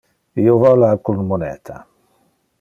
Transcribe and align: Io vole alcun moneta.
Io 0.43 0.55
vole 0.63 0.87
alcun 0.87 1.21
moneta. 1.33 1.79